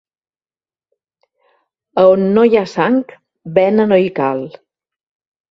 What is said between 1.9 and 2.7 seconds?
A on no n'hi ha